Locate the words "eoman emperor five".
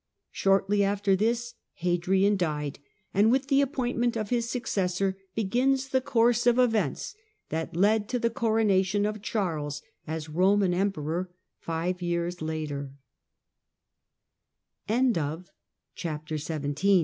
10.27-12.01